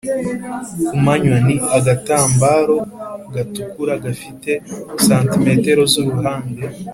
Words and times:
kumanywa:ni 0.87 1.55
agatambaro 1.77 2.77
gatukura 3.33 3.93
gafite 4.05 4.51
cm 5.07 5.47
z’uruhande 5.91 6.63